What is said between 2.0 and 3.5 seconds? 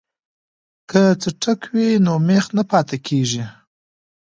نو میخ نه پاتې کیږي.